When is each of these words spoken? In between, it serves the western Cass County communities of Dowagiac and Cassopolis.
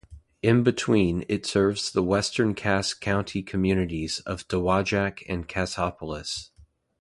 In 0.41 0.63
between, 0.63 1.25
it 1.29 1.45
serves 1.45 1.91
the 1.91 2.01
western 2.01 2.55
Cass 2.55 2.91
County 2.95 3.43
communities 3.43 4.19
of 4.21 4.47
Dowagiac 4.47 5.21
and 5.29 5.47
Cassopolis. 5.47 6.49